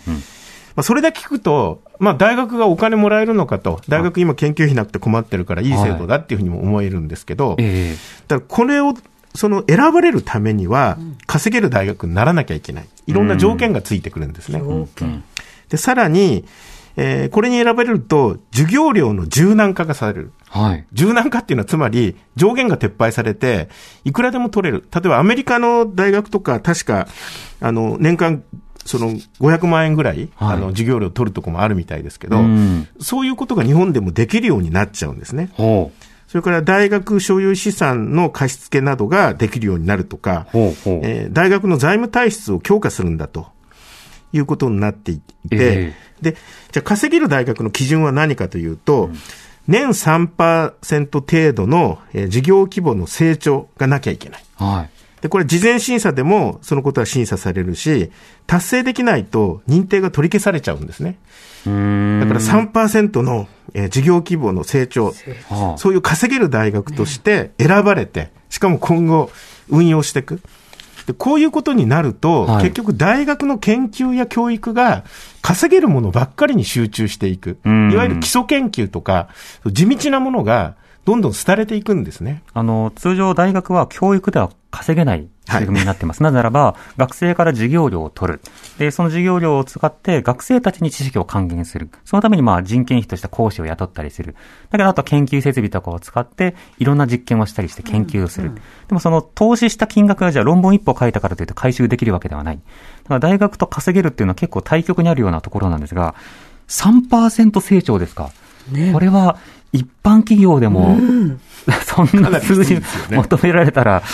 [0.77, 8.95] まあ、それだけ聞くと、まあ、大学がお金もらえるのかと、大学今研究費なくて困ってるからいい制度だっていうふうにも思えるんですけど、ええだこれを、
[9.37, 12.87] その選ばれるためには、稼げる大学にならなきゃいけない。
[13.07, 14.59] いろんな条件がついてくるんですね。
[14.59, 14.85] うん。
[14.87, 14.91] で、
[15.71, 16.45] で、さらに、
[16.97, 20.33] えーこれに選ばれると、授業料の柔軟化がされる。
[20.49, 20.85] はい。
[20.93, 23.69] 柔軟化っていうのはつまり上限が撤廃されて、
[24.05, 24.87] いくらでも取れる。
[24.93, 27.09] 例えばアメリカの大学とか、確か、
[27.61, 28.45] あの、年間、
[28.85, 35.51] その500万円ぐらい、はいあの、授業料取るとこもあるみたいですけど、うんそういうことが日本でもできるようになっちゃうんですね。
[35.55, 36.05] ほう。
[36.29, 41.01] それから大学所有資産の貸付などができるようになるとか、ほうほう。
[41.03, 43.47] えー大学の財務体質を強化するんだと
[44.35, 46.33] いうことになっていて、えで、
[46.73, 49.11] じゃあ稼げる大学の基準は何かというと、
[49.69, 54.45] 年3%程度の、えー事業規模の成長がなきゃいけない。
[54.57, 54.91] はい。
[55.23, 58.11] で、これ事前審査でもそのことは審査されるし、
[58.47, 61.17] 達成できないと認定が取り消されちゃうんですね。
[61.67, 62.21] うーん。
[62.21, 69.31] だから3%の、えー事業規模の成長、はあそういう稼げる大学として選ばれて、しかも今後
[69.69, 70.41] 運用していく。
[71.07, 75.05] でこういうことになると、はい結局大学の研究や教育が
[75.43, 77.59] 稼げるものばっかりに集中していく。
[77.65, 79.29] うんいわゆる基礎研究とか、
[79.67, 82.43] 地道なものがどんどん廃れていくんですね。
[82.55, 86.23] あの、通常大学は教育では稼げない仕組みになっています。
[86.23, 88.41] なぜならば、学生から授業料を取る。
[88.79, 91.91] で、その授業料を使って学生たちに知識を還元する。
[92.07, 94.35] そのためにまあ人件費として講師を雇ったりする。
[94.71, 98.53] だけどあとは研究設備とかを使っていろんな実験をしたりして研究をする。
[98.89, 102.57] でもその投資した金額がじゃあ論文一歩書いたからといって回収できるわけではない。
[102.57, 102.63] だ
[103.09, 106.15] から大学と稼げるっていうのは結構対極にあるようなところなんですが、
[106.69, 108.31] 3%成長ですか？
[108.95, 109.37] これは
[109.75, 110.97] 一般企業でも、
[111.85, 114.05] そんな数字ね求められたら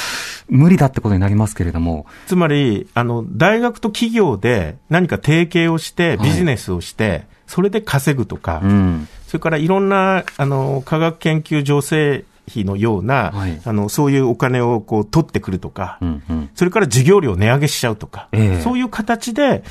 [0.48, 2.06] 無理だってことになりますけれども。
[2.26, 9.08] つまり、あの、大学と企業で何か提携をして、ビジネスをして、それで稼ぐとか、うん。
[9.26, 16.50] それからいろんな、あの、科学研究助成費のような、はいあの、そういうお金をこう取ってくるとか、うんうん。
[16.54, 19.62] それから授業料値上げしちゃうとか、ええそういう形で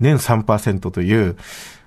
[0.00, 1.36] 年3%という、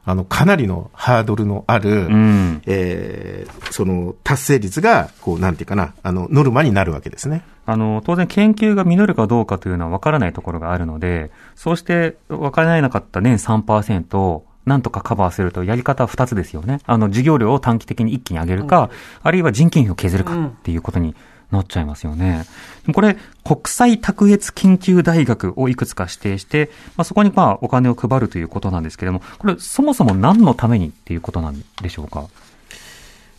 [0.05, 2.61] あの、かなりのハードルのある、うん。
[2.65, 7.43] えーその達成率が、こう、なんていうかな、あの、ノルマになるわけですね。
[7.65, 16.79] あの、当然研究が実るかどうかというのは分からないところがあるので、そうして分からなかった年3%をなんとかカバーするとやり方は2つですよね。
[16.85, 18.89] あの、授業料を短期的に一気に上げるか、
[19.21, 21.15] あるいは人件費を削るかっていうことに
[21.51, 22.45] なっちゃいますよね。
[22.93, 32.27] これ、国際卓越研究大学をいくつか指定して、まあ、そこにまあお金を配るということなんですけれども、これそもそも何のためにっていうことなんでしょうか？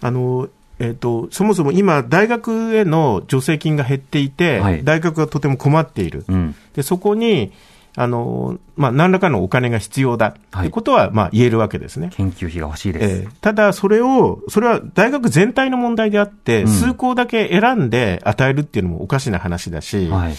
[0.03, 6.25] あの、えっ、と、そもそも今、大学への助成金が減っていて、はい大学がとても困っている。
[6.27, 6.55] うん。
[6.75, 7.53] で、そこに、
[8.01, 12.09] あの、まあ、何らかのお金が必要だはいってことは、まあ、言えるわけですね。
[12.15, 13.15] 研究費が欲しいです。
[13.25, 20.35] ええただ、それを、それは大学全体の問題であって、うん数校だけ選んで与えるっていうのもおかしな話だし、はい。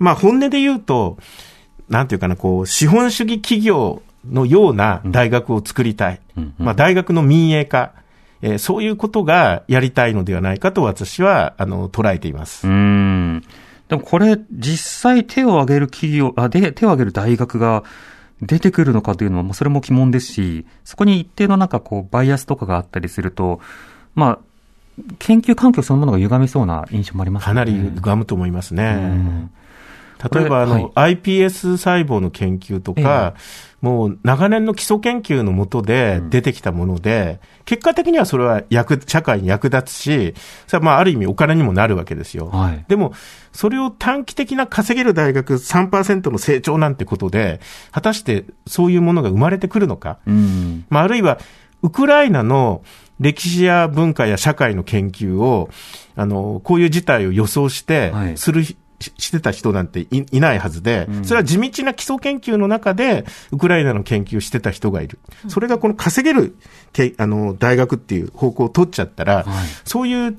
[0.00, 1.16] まあ、本音で言うと、
[1.88, 6.20] なんていうかな、こう、資本主義企業のような大学を作りたい。
[6.36, 7.92] うんうんまあ、大学の民営化、
[8.42, 12.66] えーそういうことがやりたいのではないかと私は、あの、捉えています。
[12.66, 13.44] うーん。
[13.88, 17.84] でもこれ、実際手を挙げる企業、あ、で、手を挙げる大学が
[18.42, 23.60] 出てくるのかというのは、まあそれも疑問ですし、そこに一定のなんかこう、バイアスとかがあったりすると、
[24.14, 24.38] まあ、
[25.18, 27.60] 研究環境そのものが歪みそうな印象もありますよね。
[27.60, 28.96] かなり歪むと思いますね。
[28.98, 29.50] うん
[30.32, 33.34] 例えば、あこれの、iPS 細胞の研究とか、
[33.82, 40.34] もう長年の基礎研究のもとで出てきたもので、結果的にはそれは役、社会に役立つし、
[40.66, 42.48] それはまあある意味お金にもなるわけですよ。
[42.48, 42.84] はい。
[42.88, 43.12] でも、
[43.52, 47.60] それを短期的な稼げる大学3%の成長なんてことで、
[47.92, 50.18] 果たしてそういうものが生まれてくるのか。
[50.26, 50.86] うん。
[50.88, 51.38] まあ、あるいは、
[51.82, 52.82] ウクライナの
[53.20, 55.68] 歴史や文化や社会の研究を、
[56.16, 65.18] あの、こういう事態を予想してはい、する、ししてた人なんていいないはずで、それは地道な基礎研究の中で、ウクライナの研究をしてた人がいる。
[65.48, 66.56] それがこの稼げる
[66.92, 69.46] けあの大学っていう方向を取っちゃったら、はい
[69.84, 70.36] そういう、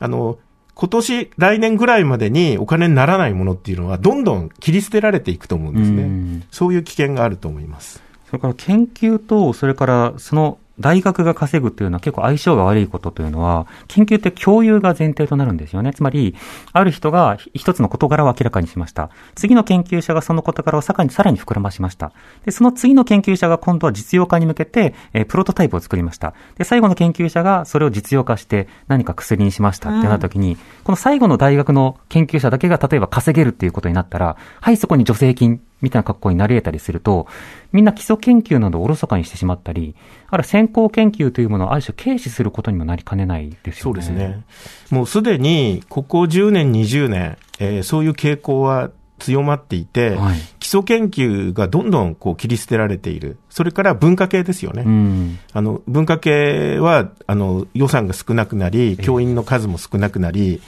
[0.00, 0.38] あの、
[0.74, 6.02] 今年、来年ぐらいまでにお金にならないものっていうのは、どんどん切り捨てられていくと思うんですね。
[6.02, 8.02] うんそういう危険があると思います。
[8.26, 15.92] それから研究と、それからその大学が稼ぐというのは結構相性が悪いことというのは、研究って共有が前提となるんですよね。
[15.92, 16.34] つまり、
[16.72, 19.10] ある人が一つの事柄を明らかにしました。
[19.34, 22.12] 次の研究者がその事柄をさらにさらに膨らましました。
[22.44, 26.34] で、その次の研究者が今度は実用化に向けて、えープロトタイプを作りました。
[26.58, 37.28] で、最後の研究者がそれを実用化して何か薬にしましたってなった時に、この最後の大学の研究者だけが例えば稼げるっていうことになったら、はい、そこに助成金みたいな格好になり得たりすると、
[37.72, 39.94] みんな基礎研究などをおろそかにしてしまったり、
[40.28, 43.74] あるいは先行研究というものをある種軽視することにもなりかねないですよね。
[43.82, 44.42] そうですね。
[44.90, 53.36] もうすでに、ここ10年、20年、えーそういう傾向は強まっていて、はい基礎研究がどんどんこう切り捨てられている。
[53.50, 54.82] それから文化系ですよね。
[54.84, 55.38] うん。
[55.52, 60.62] あの、文化系は、あの、予算が少なくなり、教員の数も少なくなり、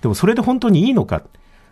[0.00, 1.22] でもそれで本当にいいのか。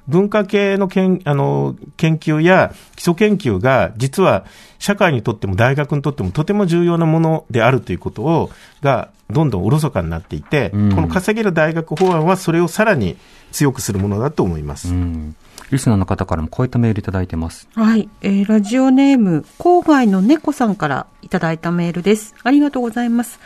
[0.09, 4.45] 文化系のけんあの研究や基礎研究が、実は
[4.79, 8.51] 社会にとっても大学にとってもとても重要なものであるということを、
[8.83, 13.17] が、どんどんおろそかになっていて、うんこの稼げる大学法案はそれをさらに
[13.53, 14.89] 強くするものだと思います。
[14.89, 15.37] うん。
[15.71, 17.69] リスナーの方からもこういったメールいただいてます。
[17.75, 22.35] はい、えーラジオネーム、郊外の猫さんからいただいたメールです。
[22.43, 23.39] ありがとうございます。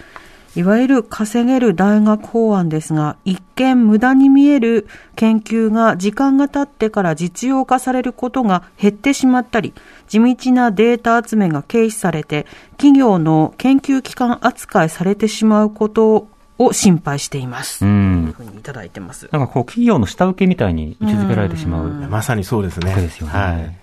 [0.56, 4.86] いわゆる稼げる大学法案ですが、一見無駄に見える
[5.16, 9.74] 研究が時間が経ってから実用化されることが減ってしまったり、
[10.06, 12.46] 地道なデータ集めが軽視されて、
[12.76, 16.28] 企業の研究機関扱いされてしまうこと
[16.58, 17.78] を心配しています。
[17.78, 17.80] う。
[17.80, 19.28] というんふうにいただいてます。
[19.32, 21.88] なんかこう、企業の下請けみたいに位置づけられてしまう。
[21.88, 22.92] まさにそうですね。
[22.92, 23.76] そうですよねはい。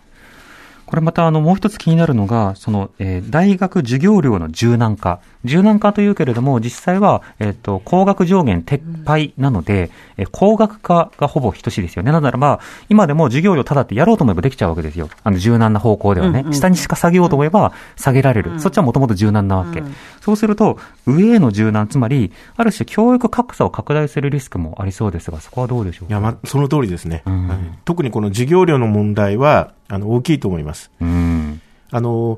[0.85, 5.19] これまたあのもう一つ気になるのが、その、えー大学授業料の柔軟化。
[5.43, 12.11] 柔軟化というけれども、実際は、えっ、と、高額上限撤廃なので、えー高額化がほぼ等しいですよね。
[12.11, 15.09] なのならば、今でも授業料ただってやろうと思えばできちゃうわけですよ。
[15.23, 16.41] あの、柔軟な方向ではね。
[16.41, 18.59] うんうん下にしか下げようと思えば下げられる。
[18.59, 19.79] そっちはもともと柔軟なわけ。
[19.79, 20.77] うんそうすると、
[21.07, 26.11] 上への柔軟、つまり、ある種教育格差を拡大するリスクもありそうですが、そこはどうでしょうか？
[26.11, 27.23] いや、ま、その通りですね。
[27.25, 30.91] うんはい特にこの授業料の問題は、あの、大きいと思います。
[31.01, 31.59] うん。
[31.91, 32.37] あの、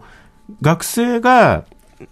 [0.61, 1.65] 学生が、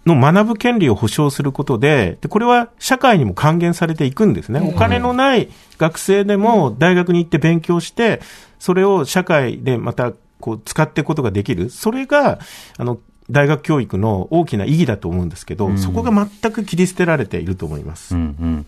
[0.06, 4.60] の学ぶ権利を保障することで、でこれは社会にも還元されていくんですね。
[4.60, 8.20] お金のない学生でも大学に行って勉強して、
[8.58, 11.70] それを社会でまたこう使っていくことができる。
[11.70, 12.38] それが、
[12.76, 12.98] あの、
[13.30, 18.14] 大学教育の大きな意義だと思うんですけど、うんそこが全く切り捨てられていると思います。
[18.14, 18.66] うんうん。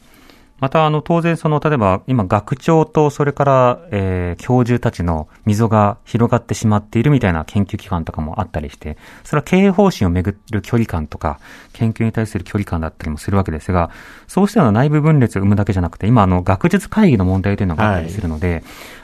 [0.61, 11.41] また、あの、当然、その、例えば、今、学長と、それから、えー、教授たちの溝が広がってしまっているみたいな研究機関とかもあったりして、それは経営方針をめぐる距離感とか、
[11.73, 13.91] 研究に対する距離感だったりもするわけですが、
[14.29, 18.63] そうしたような内部分裂を生むだけじゃなくて、今、あの、学術会議の問題というのがあったりするので、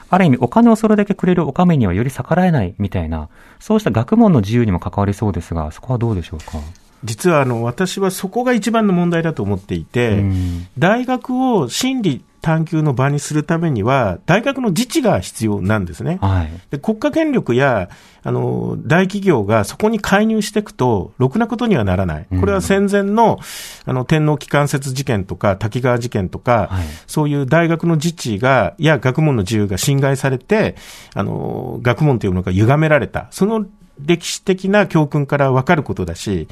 [0.09, 3.27] ある意味、お金をそれだけくれるお上にはより逆らえないみたいな、
[3.59, 6.59] そうした学問の自由にも関わりそうですが、そこはどうでしょうか？
[7.03, 10.67] 実はあの、私はそこが一番の問題だと思っていて、うん。
[10.77, 16.17] 大学を真理探求の場にするためには、大学の自治が必要なんですね。
[16.21, 16.51] はい。
[16.69, 17.89] で国家権力や
[18.23, 23.39] あの大企業がそこに介入していくと、ろくなことにはならない、これは戦前の
[23.85, 26.85] あの天皇機関説事件とか、滝川事件とか、はい。
[27.07, 30.75] そういう大学の自治が、や学問の自由が侵害されて、
[31.13, 33.65] あの学問というものが歪められた、その
[34.05, 36.47] 歴史的な教訓から分かることだし、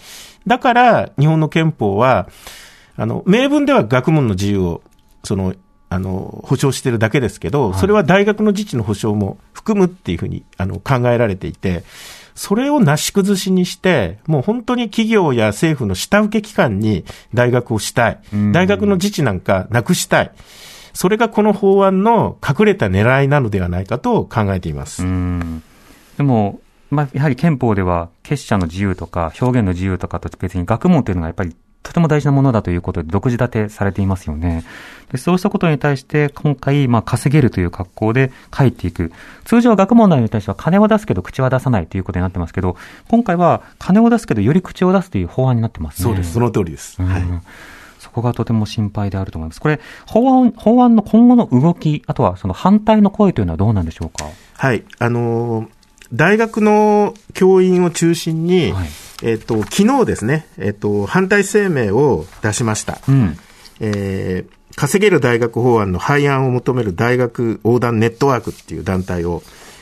[0.49, 2.27] だから日本の憲法は、
[2.97, 4.81] あの明文では学問の自由を
[5.23, 5.53] その
[5.89, 11.83] あの保障してるだけですけど、それは大学の自治の保障も含むっていうふうにあの考えられていて、
[12.33, 18.51] それをなし崩しにして、もう本当に企業や政府の下請け機関に大学をしたいうん。
[18.51, 20.31] 大学の自治なんかなくしたい。
[20.93, 25.03] それがこの法案の隠れた狙いなのではないかと考えています。
[25.03, 25.63] うん
[26.17, 26.59] でも、
[26.89, 34.65] まあ、やはり憲法では結社の自由とか表現の自由とかと別に学問というのがやっぱりとても大事なものだということで独自立てされていますよね。
[35.11, 39.11] でそうしたことに対して今回、まあ、稼げるという格好で書いていく。
[39.45, 42.75] 通常は学問内に対しては金を出すけど口は出さないということになってますけど、
[43.07, 46.03] 今回は金を出すけどより口を出すという法案になってますね。
[46.03, 46.33] そうです。
[46.33, 46.97] その通りです。
[46.99, 47.23] うんはい。
[47.97, 49.61] そこがとても心配であると思います。
[49.61, 54.25] これ、法案、法案の今後の動き、あとはその反対の声というのはどうなんでしょうか？
[54.55, 54.83] はい。
[54.99, 55.78] あのー
[56.13, 58.89] 大学の教員を中心に、はい
[59.21, 62.99] えっ、と、昨日ですね、えっ、と、反対声明を出しました。
[63.07, 63.37] うん。
[63.79, 69.41] えー稼げる大学法案の廃案を求める大学横断ネットワークっていう団体を、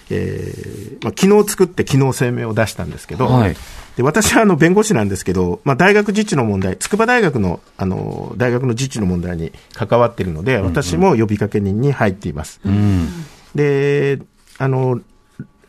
[0.10, 3.56] えーまあ、昨日作って昨日声明を出したんですけど、はい
[3.96, 12.60] で私はあの弁護士なんですけど、まあ、大学自治の問題、筑波大学のあの大学の自治の問題に関わっているので、私も呼びかけ人に入っています。
[12.64, 13.08] うん。
[13.56, 14.20] で、
[14.60, 15.02] あの、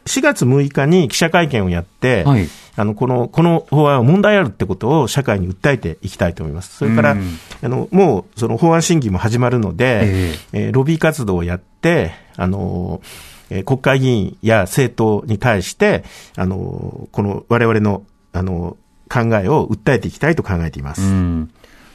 [0.09, 2.49] 4月6日に記者会見をやって、はい
[2.79, 6.77] あの、この、この法案は問題あるってことを社会に訴えていきたいと思います。
[6.77, 13.01] それから、うんあの、もう、その法案審議も始まるので、ええーロビー活動をやって、あの、
[13.51, 16.05] えー国会議員や政党に対して、
[16.37, 18.77] あの、この我々の、あの、
[19.09, 21.03] 考えを訴えていきたいと考えています。
[21.03, 21.51] うん。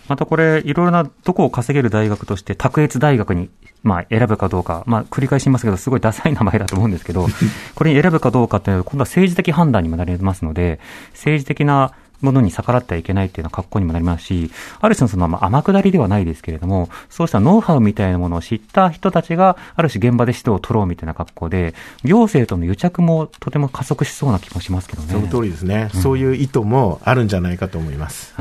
[0.08, 3.50] またこれ、いろいろな、どこを稼げる大学として、卓越大学に、
[3.84, 7.28] まあ、選ぶかどうか、まあ、繰り返しますけど、すごいダサい名前だと思うんですけど、
[7.76, 10.80] これに選ぶかどうかっていうのは、今度は政治的判断にもなりますので、
[11.14, 11.94] 政治的な、
[12.24, 14.50] ものに逆らってはいけないっていうような格好にもなりますし、
[14.80, 21.74] ある種のその、まあ、天下りではないですけれども、そうしたノウハウみたいなものを知った人たちが、ある種現場で指導を取ろうみたいな格好で、
[22.04, 25.12] 行政との癒着もとても加速しそうな気もしますけどね。
[25.12, 28.34] その通りですね、うん、そういう意図もあるんじゃないかと思います。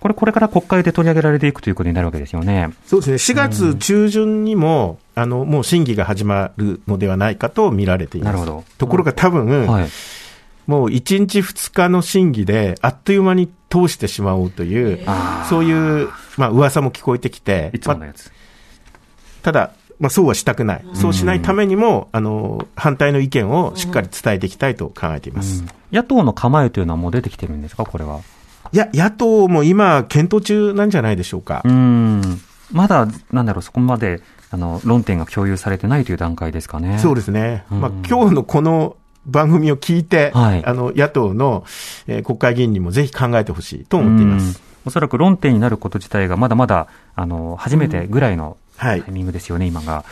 [0.00, 2.70] これ、これから国会で取り上げられていくということになるわけですよね。
[2.86, 3.40] そうですね。
[3.40, 8.34] 4月中旬にも、うん、あの、もう審議が始まるのではないかと見られています。
[8.34, 8.64] なるほど。
[8.78, 9.88] ところが多分、はい
[10.66, 14.98] もう1日2日の審議で、あっという間に通してしまおうという、
[15.48, 18.26] そういう、まあ噂も聞こえてきて、いつものやつ。
[18.26, 18.32] ま
[19.42, 19.70] ただ、
[20.00, 20.84] まあ、そうはしたくない。
[20.94, 25.64] そうしないためにも、あの、反対の意見をしっかり伝えていきたいと考えています。
[25.92, 28.20] 野党の構えというのはもう出てきてるんですか、これは。
[28.72, 31.62] いや、野党も今、検討中なんじゃないでしょうか。
[31.64, 32.40] うん。
[32.72, 36.98] まだ、なんだろう、そこまで、あの、論点が共有されてないという段階ですかね。
[36.98, 37.64] そうですね。
[37.70, 38.96] まあ、今日のこの
[39.26, 41.64] 番組を聞いて、はい、あの、野党の、
[42.06, 44.62] えー、国会議員にもぜひ考えてほしいと思っています。
[44.84, 46.86] おそらく論点になること自体がまだまだ、
[47.16, 50.04] あの、初めてぐらいのタイミングですよね、今が。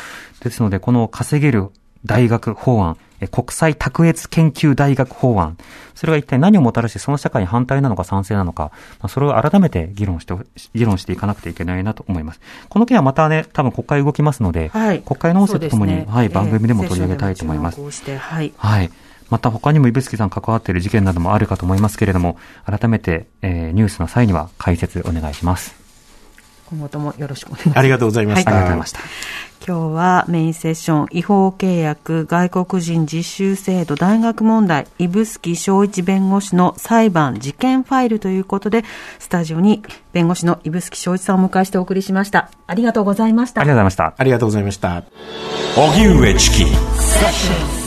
[0.42, 1.68] ですので、この稼げる
[2.04, 2.96] 大学法案、
[3.30, 5.56] 国際卓越研究大学法案、
[5.94, 10.34] それが一体何をもたらして、その社会に反対なのか賛成なのか、まあ、それを改めて議論して、
[10.74, 12.40] 議論していかなくてはいけないなと思います。
[12.68, 17.80] この件はまたね、多分国会動きますので、はい、国会の音声とともに、ね、はい、番組でも取り上げたいと思います。
[17.80, 18.90] はい、はい
[19.30, 22.36] また他にも指宿さん関わっている事件などもあるかと思いますけれども、
[22.66, 25.83] 改めて、えー、ニュースの際には解説お願いします。
[26.70, 27.78] 今後ともよろしくお願いします。
[27.78, 28.50] ありがとうございました。
[28.50, 29.00] はい、ありがとうございました。
[29.66, 38.84] 今日はメインセッション、違法契約、外国人実習制度、大学問題、指宿正一弁護士の裁判、事件ファイルということで、
[39.18, 42.50] スタジオに弁護士の指宿正一さんをお迎えしてお送りしました。
[42.66, 43.62] ありがとうございました。
[43.62, 44.14] ありがとうございました。
[44.18, 45.02] ありがとうございました。
[45.76, 47.83] 荻上チキ。